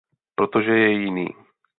Protože 0.35 0.71
je 0.77 0.91
jiný. 0.91 1.27